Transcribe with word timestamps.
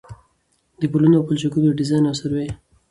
د 0.79 0.81
پلونو 0.91 1.15
او 1.17 1.27
پلچکونو 1.27 1.75
ډيزاين 1.79 2.03
او 2.07 2.15
سروې 2.21 2.49